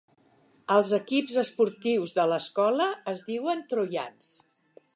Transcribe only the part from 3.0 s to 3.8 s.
es diuen